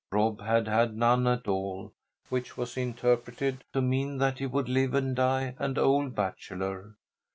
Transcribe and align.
Rob 0.11 0.41
had 0.41 0.67
had 0.67 0.97
none 0.97 1.27
at 1.27 1.47
all, 1.47 1.93
which 2.29 2.57
was 2.57 2.75
interpreted 2.75 3.63
to 3.71 3.83
mean 3.83 4.17
that 4.17 4.39
he 4.39 4.47
would 4.47 4.67
live 4.67 4.95
and 4.95 5.15
die 5.15 5.53
an 5.59 5.77
old 5.77 6.15
bachelor. 6.15 6.95